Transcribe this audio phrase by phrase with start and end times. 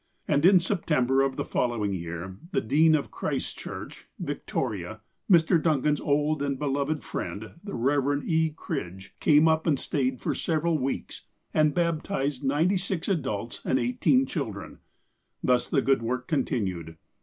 [0.27, 5.61] And in September of the following year, the dean of Christ's Church, Victoria, Mr.
[5.61, 8.23] Duncan's old and beloved friend, the Rev.
[8.27, 8.49] E.
[8.49, 14.79] Cridge, came up, stayed for several weeks, and baptized ninety six adults, and eighteen children.
[15.43, 16.97] Thus, the good work continued.